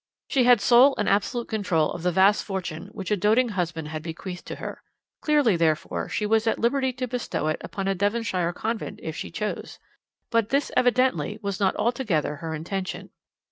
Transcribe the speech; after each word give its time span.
"She 0.29 0.45
had 0.45 0.59
sole 0.61 0.95
and 0.97 1.07
absolute 1.07 1.47
control 1.47 1.91
of 1.91 2.01
the 2.01 2.11
vast 2.11 2.43
fortune 2.43 2.87
which 2.87 3.11
a 3.11 3.15
doting 3.15 3.49
husband 3.49 3.89
had 3.89 4.01
bequeathed 4.01 4.47
to 4.47 4.55
her. 4.55 4.81
Clearly, 5.21 5.55
therefore, 5.55 6.09
she 6.09 6.25
was 6.25 6.47
at 6.47 6.57
liberty 6.57 6.91
to 6.93 7.07
bestow 7.07 7.49
it 7.49 7.61
upon 7.63 7.87
a 7.87 7.93
Devonshire 7.93 8.51
convent 8.51 8.99
if 9.03 9.15
she 9.15 9.29
chose. 9.29 9.77
But 10.31 10.49
this 10.49 10.71
evidently 10.75 11.37
was 11.43 11.59
not 11.59 11.75
altogether 11.75 12.37
her 12.37 12.55
intention. 12.55 13.11